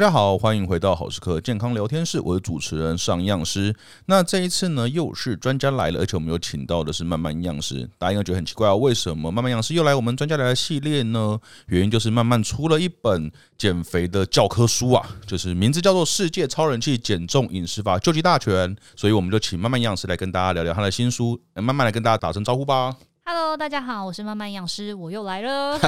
[0.00, 3.76] 大家好，欢迎回到好时刻健康聊天室，我是主持人上营养师。
[4.06, 7.86] 那这一次呢，又是专家来了，而且我们有请到的是曼曼营养师。
[7.98, 11.38] 大家应该觉得很奇怪啊，为什么曼曼营师又来我们专家来了系列呢？
[11.66, 21.38] 原因就是曼曼出了一本减肥的教科书啊，就是名字叫做《世界超人气减重饮食法究极大全》，所以我们就请曼曼营养师来跟大家聊聊他的新书。
[21.52, 22.96] 曼曼来跟大家打声招呼吧。
[23.32, 25.78] Hello，大家好，我是慢慢营养师，我又来了。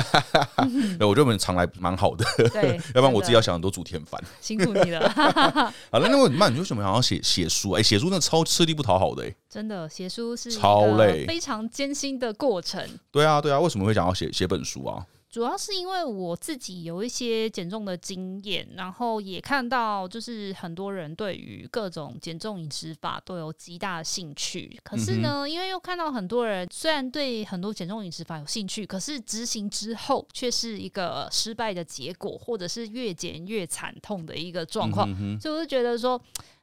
[1.01, 2.25] 我觉得我们常来蛮好的，
[2.55, 5.11] 对， 要不然我自己要想很多主题很烦，辛苦你了。
[5.91, 7.73] 好了，那我慢，你为什么想要写写书？
[7.73, 12.81] 哎、欸，写书那超吃力不讨好的、欸，真的，写书是超累，非常艰辛的过程。
[13.11, 15.05] 对啊，对啊，为什么会想要写写本书啊？
[15.33, 24.79] 主要是因为我自己有一些减重的经验，然后也看到就是很多人对于各种减重饮食法都有极大的兴趣。
[24.85, 35.09] 可是呢，因为又看到很多人虽然对很多减重饮食法有兴趣，可是执行之后却是一个失败的结果，或者是越减越惨痛的一个状况。
[35.41, 36.23] 所以我就觉得说。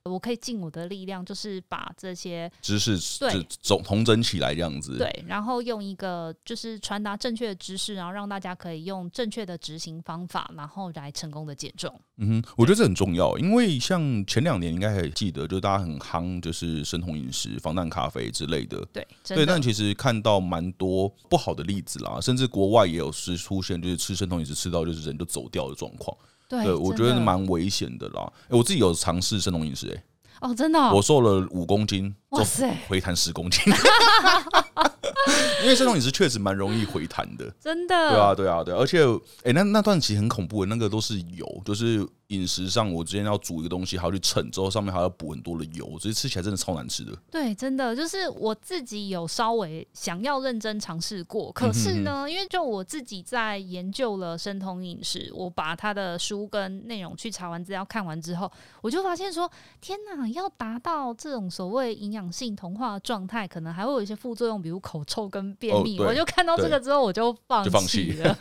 [0.09, 11.93] 我可以尽我的力量，就是把这些知识对总统整起来这样子，对，然后用一个就是传达正确的知识，然后让大家可以用正确的执行方法，然后来成功的减重。
[12.17, 18.83] 嗯哼，我觉得这很重要，因为像前两年应该还记得，就大家很夯，就是生酮饮食、防弹咖啡之类的。
[18.91, 26.15] 对，对，但其实看到蛮多不好的例子啦，甚至国外也有是出现，就是吃生酮饮食吃到就是人就走掉的状况。
[26.49, 28.29] 对，对我觉得蛮危险的啦。
[28.49, 30.03] 欸、我自己有尝试生酮饮食、欸，哎，
[30.41, 33.61] 哦，真的、哦，我瘦了五公斤，哇塞，回弹十公斤。
[35.63, 37.95] 因为生酮饮食确实蛮容易回弹的，真的。
[38.09, 39.03] 对啊，对啊，对啊，而且，
[39.43, 42.07] 哎、欸，那那段其实很恐怖的，那个都是油，就是。
[42.29, 47.11] 饮食上，我之前要煮一个东西，还要去称，之后上面还要补很多的油，所以吃起来真的超难吃的。
[47.31, 58.51] 对，真的就是我自己有稍微想要认真尝试过，可是呢，嗯、哼哼因为就我自己在研究了生酮饮食，我把他的书跟内容去查完资料看完之后，
[58.83, 59.51] 我就发现说，
[59.81, 65.99] 天哪，要达到这种所谓营养性同化的状态，可能还会有一些副作用，比如口臭跟便秘。
[65.99, 68.35] 哦、我就看到这个之后，我就放弃了。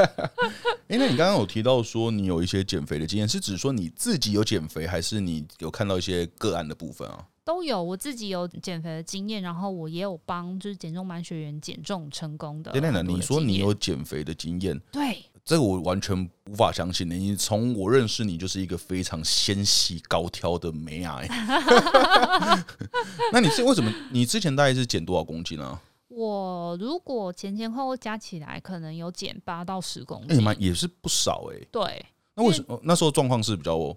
[0.88, 7.26] 哎、欸，那你刚刚有提到说你有一些减肥的经验，是指说你自己有减肥，还是你有看到一些个案的部分啊？
[7.44, 12.72] 都有，我自己有减肥的经验，然后我也有帮就是减重班学员减重成功的。
[12.72, 17.08] 等等，你说你有减肥的经验，对，这个我完全无法相信。
[17.08, 21.20] 你从我认识你就是一个非常纤细高挑的美啊。
[23.32, 23.92] 那你是为什么？
[24.10, 25.80] 你之前大概是减多少公斤啊？
[26.18, 31.68] 我如果前前后后加起来，可能有减八到十公斤，欸、也是不少哎、欸。
[31.70, 32.06] 对。
[32.34, 33.96] 那为什么那时候状况是比较？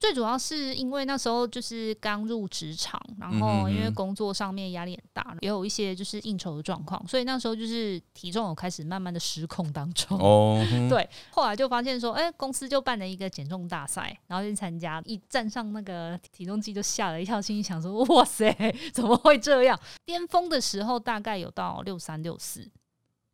[0.00, 10.16] 最主要是因为那时候就是刚入职场，然后因为工作上面压力很大，也有一些就是应酬的状况，所以那时候就是体重有开始慢慢的失控当中。
[10.18, 18.54] 哦， 对，后来就发现说，哎、欸，公司就办了一个减重大赛，然后去参加，一站上那个体重机就吓了一跳，心里想说，哇塞，
[18.94, 19.78] 怎么会这样？
[20.04, 22.70] 巅峰的时候大概有到六三六四。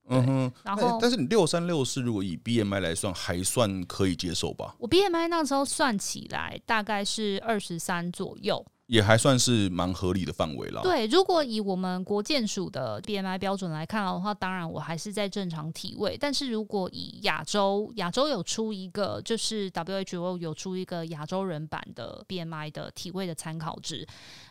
[0.09, 4.75] 嗯哼，然后但是你六三六四如果以 BMI 来算，还算可以接受吧？
[4.78, 8.65] 我 BMI 那时候算起来大概是二十三左右。
[8.87, 10.83] 也还算是蛮合理的范围了。
[10.83, 16.17] 对，如果以我们国健署的 BMI 标准来看的话，当然我还是在正常体位。
[16.21, 24.06] 但是如果以亚洲，亚洲有出一个，就是 WHO 有出一个亚洲人版的 BMI 的体位的参考值，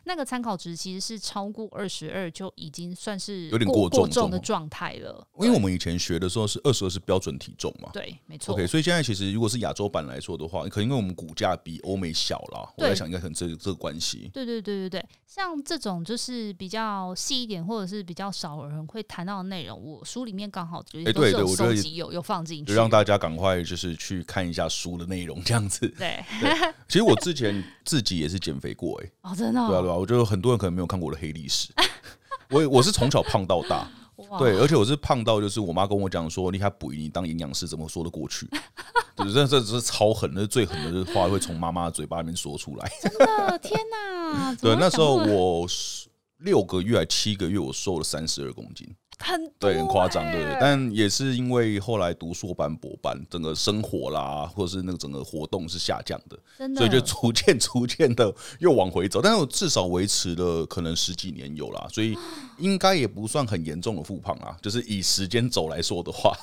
[0.05, 5.27] 那个参考值其实是超过二十二就已经算是有点过重，过重的状态了。
[5.39, 7.89] 因为我们以前学的时候是二十二是标准体重嘛。
[7.93, 8.55] 对，没错。
[8.55, 14.22] OK，所以现在其实如果是亚洲版来说的话，可能因为我们骨架比欧美小了，我在想应该可能这这个关系。
[14.29, 25.87] 对对对对对，像这种就是比较细一点，或者是比较少人会谈到的内容，我书里面刚好就是都是有收集有有放进去，就让大家赶快就是去看一下书的内容，这样子。
[25.97, 31.73] 对， 对，其实我之前自己也是减肥过，哎，哦，真的，哦，对啊对啊，我觉得很多人可能没有看过我的黑历史，
[32.49, 33.89] 我我是从小胖到大。
[34.37, 38.47] 对，而且我是胖到，就是我妈跟我讲说，你还补你当营养师怎么说得过去？
[39.15, 42.91] 对，这这只是超狠的，最狠的话会从妈妈嘴巴里面说出来。
[43.01, 44.55] 真的，天哪！
[44.61, 45.67] 对，那时候我
[46.39, 48.87] 六个月还七个月，我瘦了三十二公斤。
[49.23, 59.21] 很对，很夸张，对，但也是因为后来读硕班、博班，整个生活啦，或者是那个整个活动是下降的，真的，所以就逐渐、逐渐的又往回走。
[59.21, 62.17] 但是我至少维持了可能十几年有啦，所以
[62.57, 64.57] 应该也不算很严重的复胖啊。
[64.61, 66.35] 就是以时间走来说的话，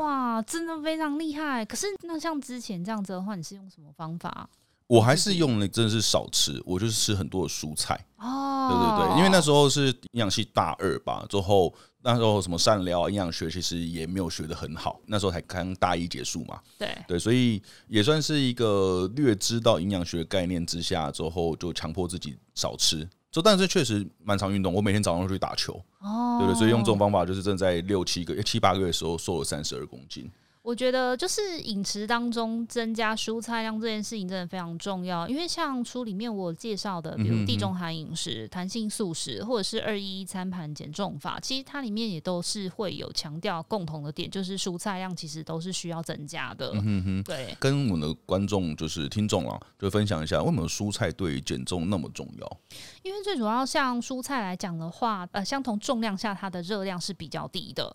[0.00, 1.64] 哇，真的非常厉害。
[1.64, 4.48] 可是那像之前这样子的话，你是用什么方法？
[4.86, 7.98] 我还是用的真的是少吃，我就是吃很多的蔬菜。
[8.18, 11.72] 哦，对对对，因为那时候是营养系大二吧，之后
[12.04, 16.60] 那时候什么善疗、营养学其实也没有学得很好，那时候才刚大一结束嘛。
[16.78, 23.08] 对对，所以也算是一个略知道营养学概念之下，之后就强迫自己少吃。
[23.30, 25.72] 就但是确实蛮常运动，我每天早上去打球。
[26.00, 30.30] 哦，对对，所以用这种方法就是正在六七个月、七八个月的时候瘦了三十二公斤。
[30.64, 46.70] 我觉得就是饮食当中增加蔬菜量这件事情真的非常重要，因为像书里面我介绍的，比如地中海饮食、弹性素食，或者是二一一餐盘减重法，其实它里面也都是会有强调共同的点，就是蔬菜量其实都是需要增加的。
[46.72, 52.60] 嗯哼，对，跟我们的观众就是听众啊，就分享一下为什么蔬菜对于减重那么重要？
[53.02, 57.94] 因为最主要像蔬菜来讲的话，呃，相同重量下它的热量是比较低的。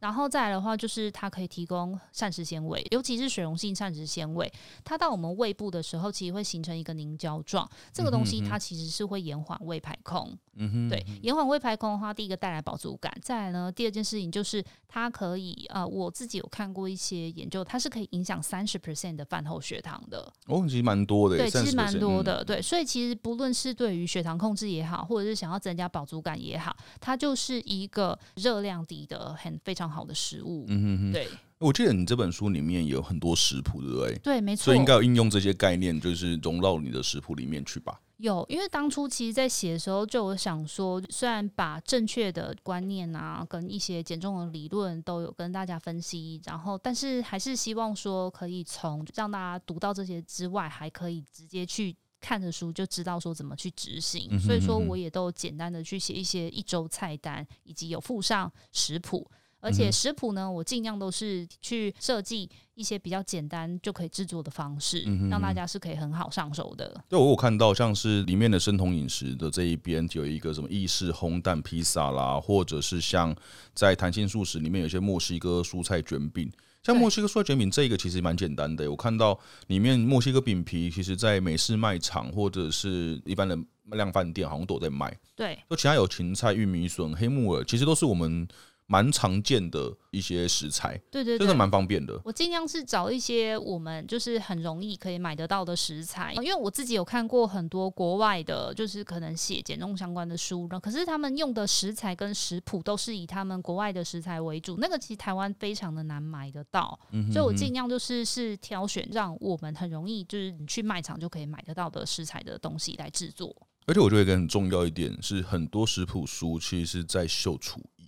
[0.00, 4.50] 然后再来的话，就是它可以提供膳食纤维，尤其是水溶性膳食纤维。
[4.82, 7.68] 它到我们胃部的时候，其实会形成一个凝胶状。
[7.92, 10.36] 这个东西它其实是会延缓胃排空。
[10.56, 13.12] 嗯哼，对，延缓胃排空的话，第一个带来饱足感。
[13.22, 20.32] 再来呢，第二件事情就是它可以呃，我自己有看过一些研究，它是可以影响三十 percent 的饭后血糖的。
[20.46, 21.36] 哦，其实蛮多的。
[21.36, 22.44] 对，其实蛮多的。
[22.44, 34.18] 对，所以其实不论是对于血糖控制也好，或者是想要增加饱足感也好，它就是一个热量低的很非常好的食物，嗯哼哼，对，我记得你这本书里面有很多食谱，对不对？
[34.18, 38.00] 对，没错，所以应该要应用这些概念，就是融到你的食谱里面去吧。
[38.20, 51.96] 有，因为当初其实，在写的时候，就有想说，虽然把正确的观念啊，跟一些减重的理论都有跟大家分析，然后，但是还是希望说，可以从让大家读到这些之外，还可以直接去。
[52.22, 59.26] 看着书就知道说怎么去执行，所以说我也都简单的去写一些一周菜单，以及有附上食谱，
[59.60, 66.98] 而且食谱呢，我尽量都是去设计一些比较简单就可以制作的方式，让大家是可以很好上手的。
[67.08, 73.36] 对，我有看到像是里面的生酮饮食的这一边有一个什么意式烘蛋披萨啦，或者是像
[73.74, 76.50] 在弹性素食里面有一些墨西哥蔬菜卷饼。
[76.82, 83.54] 像墨西哥蔬菜卷饼这个其实蛮简单的，我看到里面墨西哥饼皮，其实在美式卖场或者是一般的
[83.90, 85.14] 量贩店好像都在卖。
[85.36, 88.48] 对，就其他有芹菜、玉米笋、黑木耳，其实都是我们。
[88.90, 92.20] 蛮常见的一些食材，对对对，真的蛮方便的。
[92.24, 113.54] 我尽量是找一些我们就是很容易可以买得到的食材，因为我自己有看过很多国外的，就是可能写减重相关的书，可是他们用的食材跟食谱都是以他们国外的食材为主，那个其实台湾非常的难买得到，嗯、哼哼，所以我尽量就是是挑选让我们很容易就是你去卖场就可以买得到的食材的东西来制作。
[113.86, 117.99] 而且我觉得一个很重要一点是，很多食谱书其实是在秀厨艺。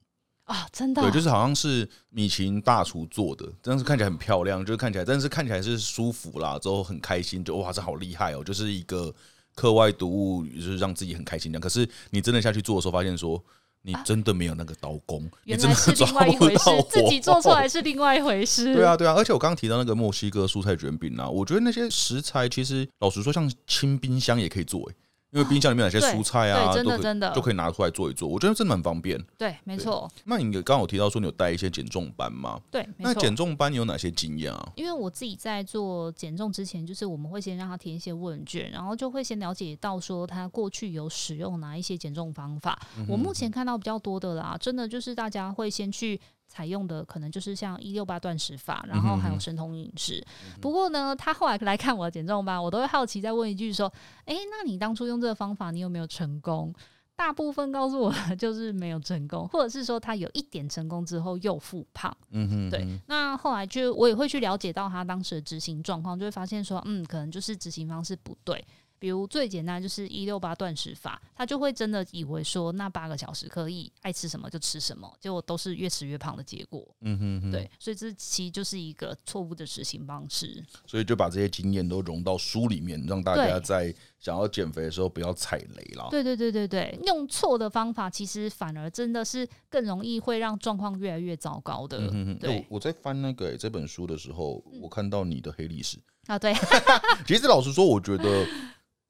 [0.45, 9.15] 啊，真的、哦，对，就是好像是米其林大厨做的，但是看起来很漂亮，就是看起来，但是看起来是舒服啦，之后很开心，就哇，这好厉害哦，就是一个
[9.55, 11.61] 课外读物，就是让自己很开心这样。
[11.61, 13.43] 可是你真的下去做的时候，发现说
[13.83, 18.75] 你真的没有那个刀工，啊、你真的抓不到，是另外一回事，自己做出来是另外一回事。
[18.75, 24.95] 对啊，对啊，而且我刚刚提到那个墨西哥蔬菜卷饼啊，我觉得那些食材其实老实说，像清冰箱也可以做诶。
[25.33, 29.19] 因为冰箱里面有些蔬菜啊，真的真的都可以拿出来做一做，我觉得真的很方便。
[29.39, 30.11] 对，没错。
[30.25, 32.61] 那你刚刚有提到说你有带一些减重班吗？
[32.71, 34.73] 对，那减重班你有哪些经验啊？
[34.77, 42.79] 因为我自己在做减重之前，就是我们会先让他填一些问卷，然后就会先了解到说他过去有使用哪一些减重方法。
[42.99, 46.21] 嗯、我目前看到比较多的啦，真的就是大家会先去。
[46.53, 50.23] 采用的可能就是像一六八断食法，然后还有生酮饮食。
[50.45, 53.91] 嗯、不过呢，他后来来看我的减重班，我都会好奇再问一句说
[54.27, 56.75] ：“诶，那你当初用这个方法，你有没有成功？”
[57.17, 62.15] 大部分告诉我 就是没有成功，或者是说他有一点成功之后又复胖。
[62.31, 62.87] 嗯哼，对。
[63.07, 68.63] 那后来就我也会去了解到他当时的执行状况，就会发现说，嗯，可能就是执行方式不对。
[69.03, 76.87] 比如最简单就是一六八断食法，他就会真的以为说那八个小时可以爱吃什么就吃什么，结果都是越吃越胖的结果。
[77.01, 80.65] 嗯哼哼，对，所以这其实就是一个错误的执行方式。
[80.87, 86.07] 所以就把这些经验都融到书里面，让大家在想要减肥的时候不要踩雷了。
[86.09, 91.99] 对对对对对，用错的方法其实反而真的是更容易会让状况越来越糟糕的。
[92.13, 92.65] 嗯哼，对。
[92.69, 96.55] 我在翻那个、欸、这本书的时候，我看到你的黑历史啊，对。
[97.27, 98.47] 其实老实说，我觉得。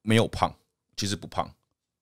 [0.03, 0.53] 没有胖，
[0.95, 1.51] 其实不胖，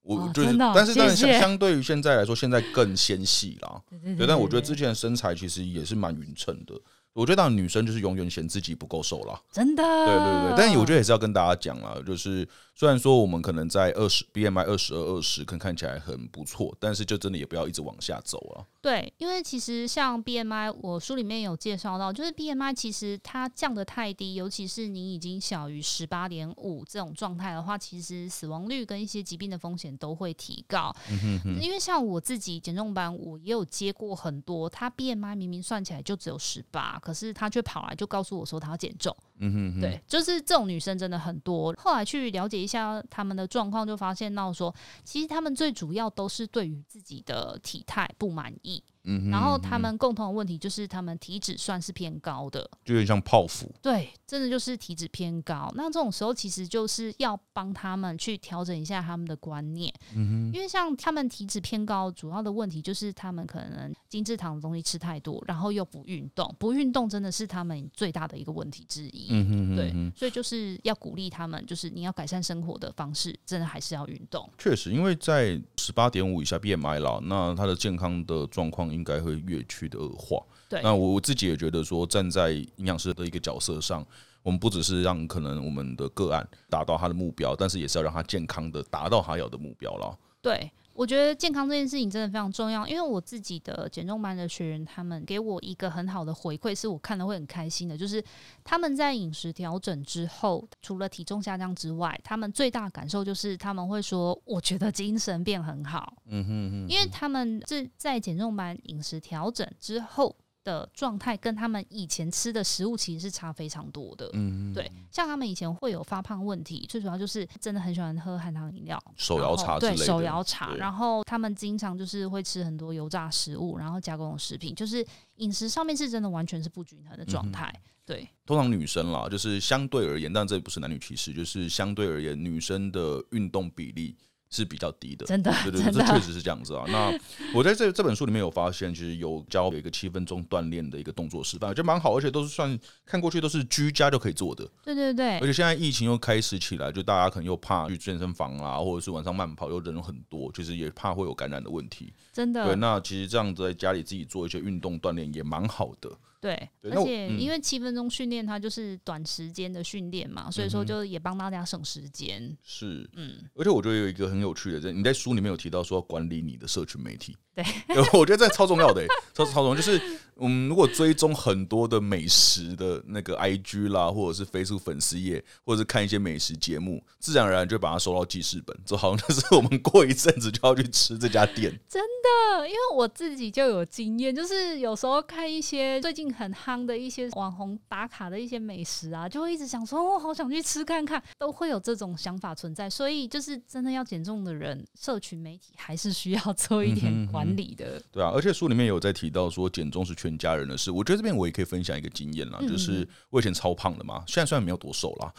[0.01, 3.81] 我就是，但是但是相相对于现在来说，现在更纤细啦。
[3.89, 6.73] 对，对，对，对，对，但我觉得之前的身材其实也是蛮匀称的，
[7.13, 9.83] 我觉得当女生就是永远嫌自己不够瘦啦，真的。
[9.83, 18.65] 对对对，但是我觉得也是要跟大家讲啦，就是虽然说我们可能在二十 BMI 二十二二十，可能看起来很不错，但是就真的也不要一直往下走了。
[18.81, 30.95] 对，因为其实像 BMI，我书里面有介绍到，就是 BMI 其实它降的太低，尤其是你已经小于十八点五这种状态的话，其实死亡率跟一些疾病的风险都会提高。
[31.09, 31.61] 嗯哼哼。
[31.61, 36.99] 因为像我自己减重班，我也有接过很多，他 BMI 明明算起来就只有十八。
[37.01, 41.75] 可是她却跑来就告诉我说她要减重，嗯哼哼，对，就是这种女生真的很多。
[41.77, 48.81] 后来去了解一下他们的状况，就发现到说，其实他们最主要都是对于自己的体态不满意。
[49.03, 53.73] 嗯，然后他们共同的问题就是他们体脂算是偏高的，就有点像泡芙。
[53.81, 55.71] 对，真的就是体脂偏高。
[55.75, 59.93] 那这种时候其实就是要帮他们去调整一下他们的观念。
[60.15, 66.53] 嗯哼，因为像他们体脂偏高，主要的问题就是他们可能精制糖的东西吃太多，然后又不运动。
[66.59, 69.27] 不运动真的是他们最大的一个问题之一。
[69.31, 74.47] 嗯哼，对，所以就是要鼓励他们，就是你要改善生活的方式，真的还是要运动。
[74.57, 79.01] 确实，因为在十八点五以下 BMI 了，那他的健康的状况。
[79.01, 80.37] 应该会越趋的恶化。
[80.69, 84.05] 对，那我我自己也觉得说，站在营养师的一个角色上，
[84.43, 90.19] 我们不只是让可能我们的个案达到他的目标，但是也是要让他健康的达到他要的目标了。
[90.41, 90.69] 对。
[91.01, 98.23] 我觉得健康这件事情真的非常重要，因为我自己的减重班的学员，他们给我一个很好的回馈，是我看了会很开心的，就是
[98.63, 106.13] 他们在饮食调整之后，除了体重下降之外，他们最大感受就是他们会说，我觉得精神变很好。
[106.27, 110.35] 嗯哼哼，因为他们是在减重班饮食调整之后。
[110.63, 125.05] 的状态跟他们以前吃的食物其实是差非常多的，嗯，对，像他们以前会有发胖问题，最主要就是真的很喜欢喝含糖饮料、手摇茶之类的，对，手摇茶，然后他们经常就是会吃很多油炸食物，然后加工食品，就是
[125.37, 127.73] 饮食上面是真的完全是不均衡的状态，
[128.05, 128.27] 对。
[128.45, 134.15] 通常女生啦，就是相对而言，但这不是男女歧视，就是相对而言，女生的运动比例。
[134.51, 136.83] 是比较低的，真的，对对对，这确实是这样子啊。
[136.89, 137.17] 那
[137.53, 144.69] 我在这这本书里面有发现，其实有教有一个七分钟锻炼的一个动作示范，我觉得蛮好，而且都是算看过去都是居家就可以做的。
[144.83, 152.13] 对对对，而且现在疫情又开始起来，就大家可能又怕去健身房啊，或者是晚上慢跑又人很多，其实也怕会有感染的问题。
[152.33, 156.11] 真的，对，那其实这样子在家里自己做一些运动锻炼也蛮好的。
[156.41, 162.57] 对，而且因为七分钟训练它就是短时间的训练嘛，所以说就也帮大家省时间。
[162.63, 167.37] 是，嗯，而且我觉得有一个很有趣的，在你在书里面有提到说要管理你的社群媒体。
[167.53, 167.63] 对，
[168.17, 170.01] 我觉得这超重要的，超超重要，就是
[170.37, 181.77] 嗯，如果追踪很多的美食的那个 IG 啦，或者是 Facebook 粉丝页，或者是看一些美食节目，自然而然就把它收到记事本，就好像就是我们过一阵子就要去吃这家店。
[181.89, 192.89] 真的，因为我自己就有经验，就是有时候看一些最近很夯的一些网红打卡的一些美食啊，就会一直想说，我好想去吃看看，都会有这种想法存在。
[192.89, 197.11] 所以，就是真的要减重的人，社群媒体还是需要做一点。
[197.31, 200.91] 管理的对啊，而且书里面有在提到说减重是全家人的事。
[200.91, 205.33] 我觉得这边我也可以分享一个经验啦，嗯、就是我以前超胖的嘛，现在虽然没有多瘦啦。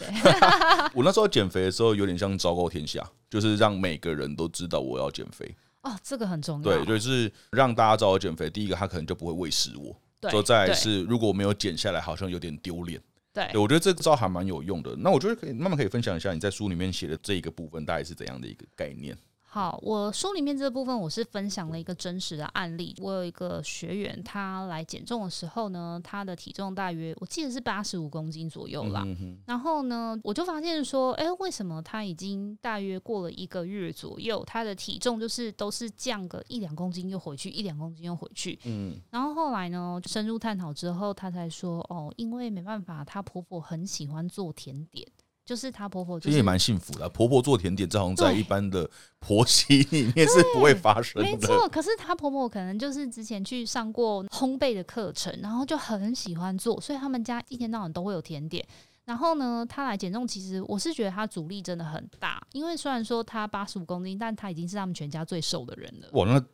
[0.94, 5.54] 我那时候减肥的时候有点像昭告天下，就是让每个人都知道我要减肥。
[5.82, 6.62] 哦，这个很重要。
[6.62, 8.48] 对，就是让大家知道我减肥。
[8.48, 9.94] 第一个，他可能就不会喂食我。
[10.22, 13.02] 对，说再来是如果我没有减下来，好像有点丢脸。
[13.32, 14.94] 对，对，我觉得这个招还蛮有用的。
[14.96, 19.18] 那我觉得可以慢慢可以分享一下你在书里面写的这一个部分大概是怎样的一个概念。
[19.54, 22.96] 好，我书里面这个部分我是分享了一个真实的案例。
[23.02, 29.02] 我有一个学员，他来减重的时候呢，他的体重大约我记得是八十五公斤左右啦。
[29.04, 38.58] 嗯、哼然后呢，我就发现说，哎，为什么他已经大约过了一个月左右，他的体重就是都是降个一两公斤又回去，一两公斤又回去。
[38.64, 38.98] 嗯。
[39.10, 45.06] 然后后来呢，深入探讨之后，他才说，哦，因为没办法，他婆婆很喜欢做甜点。
[45.44, 47.08] 就是她婆婆，其实也蛮幸福的。
[47.08, 51.28] 婆婆做甜点，这好像在一般的婆媳里面是不会发生的。
[51.28, 58.64] 没错，可是她婆婆可能就是之前去上过烘焙的课程，然后就很喜欢做，所以他们家一天到晚都会有甜点。
[59.04, 66.08] 然后呢，他来减重，其实我是觉得他阻力真的很大，因为虽然说他八十五公斤，但他已经是他们全家最瘦的人了。
[66.12, 66.44] 哇，那。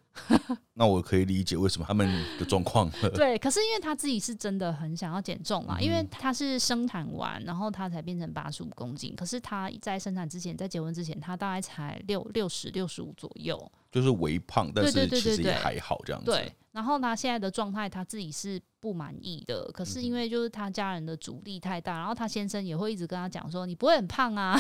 [0.73, 2.09] 那我可以理解为什么他们
[2.41, 2.91] 的状况。
[3.15, 9.15] 对，可是因为他自己是真的很想要减重嘛，嗯、因为他是生产完，然后他才变成八十五公斤。
[9.15, 16.33] 可是他在生产之前，在结婚之前，他大概才六六十六十五左右，就是微胖，但是其实也还好这样子。
[16.33, 19.69] 对，然后他现在的状态，他自己是不满意的。
[19.73, 24.57] 可是因为就是他家人的阻力太大，然后他先生也会一直跟他讲说：“你不会很胖啊。”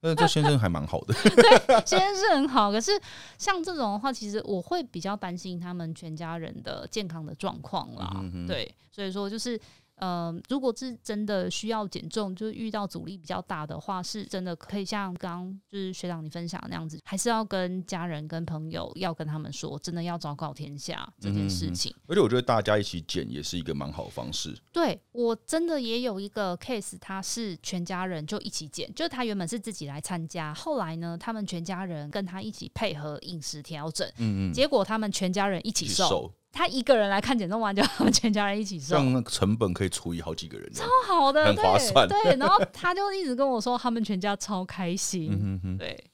[0.00, 2.72] 那这先生还蛮好的， 对，先生是很好。
[2.72, 2.90] 可是
[3.36, 8.10] 像这种的话，其实我会比较担心他们全家人的健康的状况啦。
[8.32, 9.60] 嗯、对，所以说就是。
[10.02, 21.94] 嗯、呃，如果是真的需要减重，就是遇到阻力比较大的话，是真的可以像刚刚就是学长你分享的那样子，还是要跟家人、跟朋友要跟他们说，真的要昭告天下这件事情。
[22.08, 24.52] 而且我觉得大家一起减也是一个蛮好的方式。
[24.72, 36.32] 对，我真的也有一个 case，他是全家人就一起减，就是他原本是自己来参加，后来呢，他们全家人跟他一起配合饮食调整，嗯嗯，结果他们全家人一起瘦。
[36.52, 42.06] 他一个人来看减重完，就他们全家人一起瘦，这样成本可以除以好几个人，超好的，很划算。
[42.06, 45.32] 对，对，然后他就一直跟我说，他们全家超开心。
[45.32, 46.04] 嗯哼哼，对。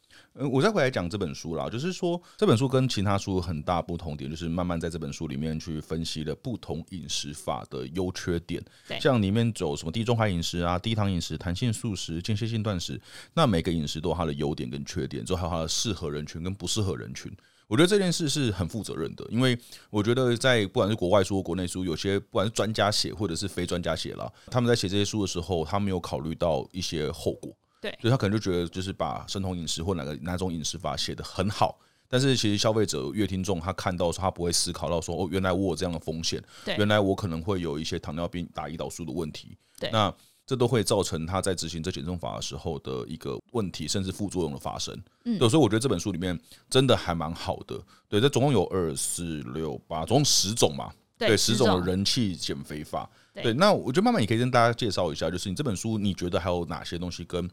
[0.40, 8.62] 嗯，我再回来讲这本书啦，就是说这本书跟其他书很大不同点，就是慢慢在这本书里面去分析了不同饮食法的优缺点。
[8.86, 13.00] 对，像里面走什么地中海饮食啊、低糖饮食、弹性素食、间歇性断食，
[13.34, 17.32] 那每个饮食都有它的优点跟缺点，之后还有它的适合人群跟不适合人群。
[17.68, 19.56] 我觉得这件事是很负责任的，因为
[19.90, 27.54] 我觉得在不管是国外书国内书，有些不管是专家写或者是非专家写了，他们在写这些书的时候，他没有考虑到一些后果。
[27.80, 40.12] 对，所以他可能就觉得就是把生酮饮食或哪个哪种饮食法写得很好，但是其实消费者、越听众他看到说，他不会思考到说，哦，原来我有这样的风险，对，原来我可能会有一些糖尿病、打胰岛素的问题，对，那。
[40.48, 44.98] 这都会造成他在执行这减重法的时候的一个问题，甚至副作用的发生。
[45.26, 46.40] 嗯，对，所以我觉得这本书里面
[46.70, 47.78] 真的还蛮好的。
[48.08, 50.90] 对，这总共有二四六八，总共十种嘛。
[51.18, 53.06] 对，十种的人气减肥法。
[53.34, 57.46] 对，那我觉得慢慢也可以跟大家介绍一下，就是你这本书你觉得还有哪些东西跟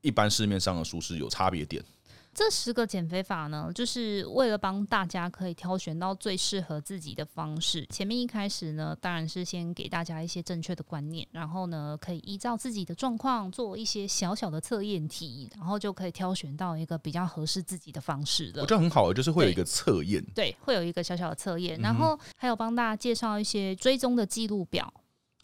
[0.00, 1.80] 一般市面上的书是有差别点？
[2.32, 7.84] 这十个减肥法呢，就是为了帮大家可以挑选到最适合自己的方式。
[7.90, 18.62] 前面一开始呢，当然是先给大家一些正确的观念，然后呢，可以依照自己的状况做一些小小的测验题，然后就可以挑选到一个比较合适自己的方式了。
[18.62, 24.92] 我觉得很好，就是会有一个测验，对，对，会有一个小小的测验，然后还有帮大家介绍一些追踪的记录表。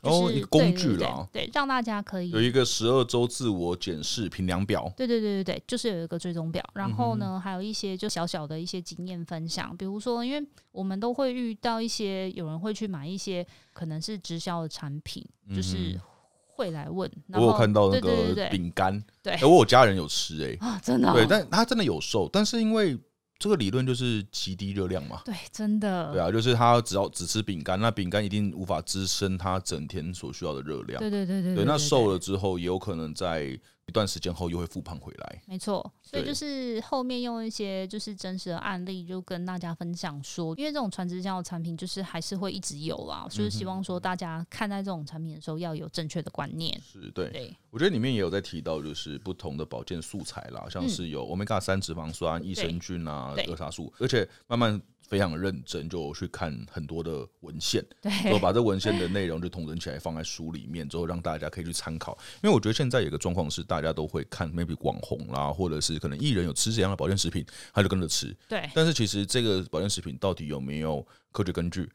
[0.08, 4.92] 哦，一个工具啦，对，让大家可以有一个十二周自我检视评量表。
[4.96, 6.62] 对对对对对，就是有一个追踪表。
[6.74, 15.98] 然后呢，还有一些就小小的一些经验分享，比如说，因为我们都会遇到一些有人会去买一些可能是直销的产品，就是
[16.46, 17.10] 会来问。
[17.32, 22.98] 我有看到那个饼干，对，我有家人有吃，哎，啊，真的，对，但他真的有瘦，但是因为。
[23.38, 25.20] 这个理论就是极低热量嘛？
[25.24, 26.12] 对，真的。
[26.12, 30.98] 对啊，就是他只要只吃饼干，那饼干一定无法支撑他整天所需要的热量。
[30.98, 31.54] 对对对对。
[31.54, 33.58] 对，那瘦了之后，也有可能在。
[33.86, 46.78] 一段时间后又会复胖回来，没错，所以就是后面用一些就是真实的案例，就跟大家分享说，因为这种传直销的产品就是还是会一直有啦，就是希望说大家看待这种产品的时候要有正确的观念。
[46.80, 47.56] 是对，对。
[47.70, 54.82] 我觉得里面也有在提到，就是不同的保健素材啦，像是有欧米伽三脂肪酸、益生菌啊、二茶素，而且慢慢。
[55.08, 62.18] 非常认真，就去看很多的文献， 对，我把这文献的内容就统整起来放在书里面，之后让大家可以去参考。
[62.42, 68.36] 因为我觉得现在有个状况是，大家都会看 maybe 网红啦，或者是可能艺人有吃这样的保健食品，他就跟着吃。
[68.48, 71.88] 对，但是其实这个保健食品到底有没有科学根据？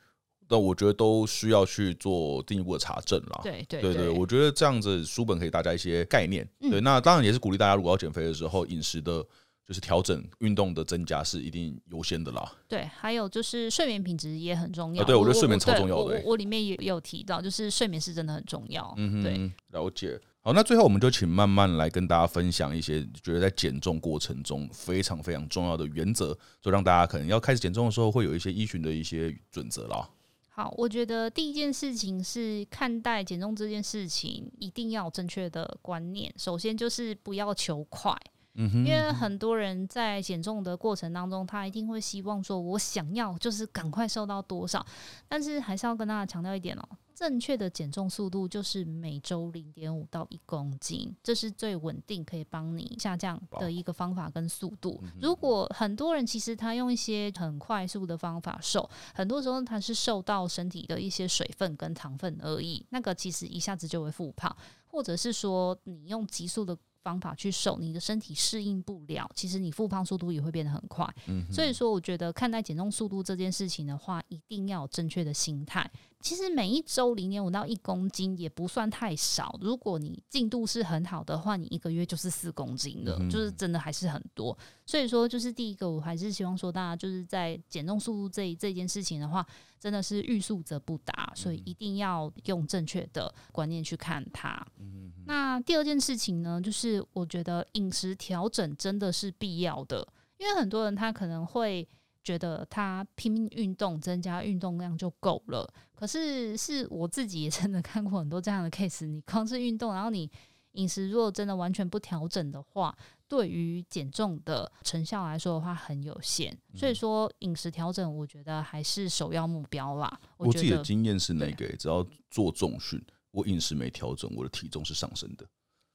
[0.47, 3.41] 那我觉得都需要去做进一步的查证啦。
[3.43, 6.47] 对对对对，我觉得这样子书本可以大家一些概念。
[6.59, 9.25] 对，那当然也是鼓励大家，如果要减肥的时候，饮食的。
[9.71, 12.51] 就是调整运动的增加是一定优先的啦。
[12.67, 15.01] 对，还有就是睡眠品质也很重要。
[15.01, 16.21] 啊、对，我觉得睡眠超重要的。
[16.25, 18.93] 我我里面也有提到，就是睡眠是真的很重要。
[18.97, 20.19] 嗯哼，对，了解。
[20.41, 30.09] 好，那最后我们就请慢慢来跟大家分享一些觉得在减重过程中非常非常重要的原则，就让大家可能要开始减重的时候会有一些依循的一些准则啦。
[30.49, 36.33] 好，我觉得第一件事情是看待减重这件事情一定要有正确的观念。
[36.35, 38.13] 首先就是不要求快。
[38.55, 44.85] 嗯哼，因为很多人在减重的过程当中，他一定会希望说，我想要就是赶快瘦到多少，
[45.27, 46.83] 但是还是要跟大家强调一点哦，
[47.15, 55.01] 正确的减重速度就是每周零点五到一公斤，这是最稳定可以帮你下降的一个方法跟速度。
[55.21, 64.53] 如果很多人其实他用一些很快速的方法瘦，很多时候他是瘦到身体的一些水分跟糖分而已，那个其实一下子就会复胖，
[64.87, 66.77] 或者是说你用急速的。
[67.03, 71.07] 方法去瘦，你的身体适应不了，其实你复胖速度也会变得很快。
[71.27, 75.89] 嗯，所以说我觉得看待减重速度这件事情的话，一定要有正确的心态。
[76.21, 79.57] 其实每一周零点五到一公斤也不算太少。
[79.59, 84.57] 如果你进度是很好的话，你一个月就是四公斤了，嗯、就是真的还是很多。
[84.85, 89.45] 所以说，就是第一个，我还是希望说，大家就是在减重速度这这件事情的话，
[89.79, 94.65] 真的是欲速则不达，所以一定要用正确的观念去看它。
[94.79, 100.07] 嗯、那第二件事情呢，就是我觉得饮食调整真的是必要的，
[100.37, 101.87] 因为很多人他可能会。
[102.23, 105.67] 觉得他拼命运动，增加运动量就够了。
[105.95, 109.05] 可是是我自己也真的看过很多这样的 case。
[109.05, 110.29] 你光是运动，然后你
[110.73, 112.95] 饮食如果真的完全不调整的话，
[113.27, 116.57] 对于减重的成效来说的话很有限。
[116.75, 120.19] 所以说饮食调整，我觉得还是首要目标啦。
[120.37, 125.45] 我，我自己的经验是那个，只要做重训，我饮食没调整，我的体重是上升的。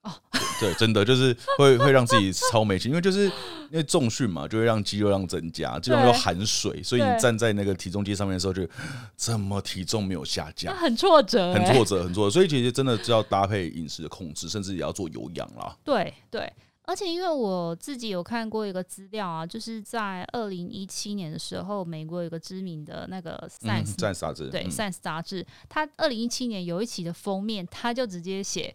[0.06, 0.12] 哦，
[0.60, 3.24] 对，真的就是会会让自己超没劲，因为就是
[3.70, 8.66] 因为重训嘛，就会让肌肉量增加，肌肉又含水，所以你站在那个体重机上面的时候，就
[9.16, 12.30] 怎么体重没有下降，很挫折，很挫折，很挫折。
[12.30, 15.76] 所以其实真的就要搭配饮食的控制，甚至也要做有氧啦。
[15.82, 16.50] 对对，
[16.84, 28.74] 而且因为我自己有看过一个资料啊，就是在二零一七年的时候，美国有个知名的那个 Science、嗯、杂志，对 Science 杂志，它二零一七年有一期的封面，它就直接写。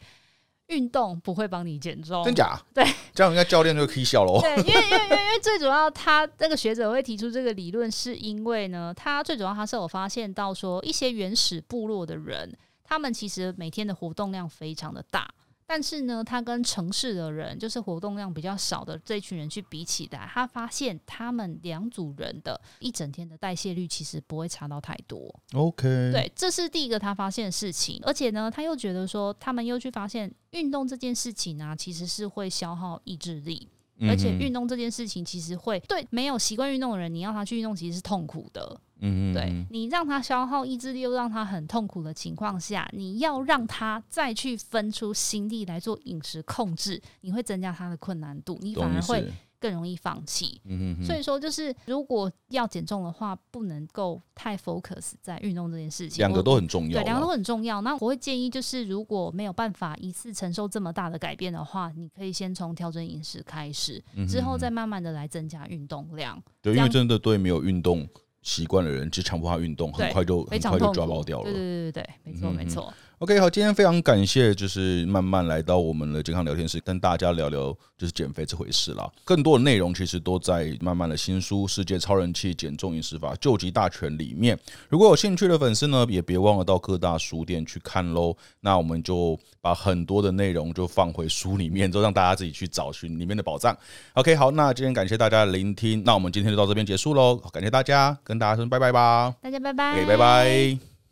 [0.72, 2.60] 运动不会帮你减重，真假？
[2.74, 4.40] 对，这样应该教练就可以笑喽。
[4.42, 12.52] 对，因为因为因为因为最主要，他那个学者会提出这个理论，是因为呢，他最主要他是有发现到说，一些原始部落的人，
[12.84, 15.30] 他们其实每天的活动量非常的大。
[15.74, 25.34] 但是呢，他跟城市的人，就是活动量比较少的这群人去比起来，他发现他们两组人的一整天的代谢率其实不会差到太多。
[25.54, 28.02] OK，对，这是第一个他发现的事情。
[28.04, 33.70] 而且呢，他又觉得说，他们又去发现运动这件事情啊，其实是会消耗意志力，
[34.02, 38.78] 而且运动这件事情其实会对没有习惯运动的人，你要他去运动其实是痛苦的。
[39.02, 50.60] 嗯，对，你让他消耗意志力，又让他很痛苦的情况下，你要让他再去分出心力来做饮食控制，你会增加他的困难度，你反而会更容易放弃。
[50.66, 51.06] 嗯嗯。
[51.06, 57.00] 所以说，就是如果要减重的话，不能够太 focus 在运动这件事情，两个都很重要。
[57.00, 57.82] 对，两个都很重要。
[57.82, 66.42] 那我会建议，就是如果没有办法一次承受这么大的改变的话，你可以先从调整饮食开始，之后再慢慢的来增加运动量。
[66.62, 68.08] 对，因为真的对没有运动
[68.42, 71.44] 习惯的人，就强迫他运动，很快就很快就抓爆掉了。
[71.46, 72.94] 对对对对，没错没错。
[73.22, 79.08] OK，好，今天非常感谢，就是慢慢来到我们的健康聊天室，跟大家聊聊就是减肥这回事啦。
[79.24, 84.58] 更多的内容其实都在慢慢的新书《世界超人气减重饮食法救急大全》里面。
[84.90, 88.36] 如果有兴趣的粉丝呢，也别忘了到各大书店去看喽。
[88.62, 93.78] 那我们就把很多的内容就放回书里面，就让大家自己去找寻里面的宝藏。
[94.14, 97.36] OK，好，那今天感谢大家的聆听，那我们今天就到这边结束喽。
[97.54, 99.32] 感谢大家，跟大家说拜拜吧。
[99.44, 100.91] 大家拜拜，拜拜。